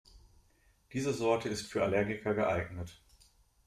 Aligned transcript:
Diese 0.93 1.13
Sorte 1.13 1.47
ist 1.49 1.67
für 1.71 1.83
Allergiker 1.83 2.33
geeignet. 2.33 2.99